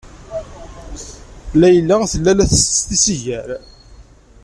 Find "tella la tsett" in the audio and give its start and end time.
2.11-2.81